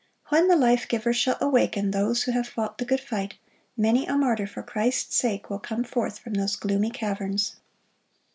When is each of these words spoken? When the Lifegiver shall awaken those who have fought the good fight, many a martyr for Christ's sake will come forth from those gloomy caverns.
When 0.29 0.47
the 0.47 0.55
Lifegiver 0.55 1.13
shall 1.13 1.37
awaken 1.39 1.91
those 1.91 2.23
who 2.23 2.31
have 2.31 2.47
fought 2.47 2.79
the 2.79 2.85
good 2.85 2.99
fight, 3.01 3.35
many 3.77 4.07
a 4.07 4.17
martyr 4.17 4.47
for 4.47 4.63
Christ's 4.63 5.15
sake 5.15 5.47
will 5.51 5.59
come 5.59 5.83
forth 5.83 6.17
from 6.17 6.33
those 6.33 6.55
gloomy 6.55 6.89
caverns. 6.89 7.57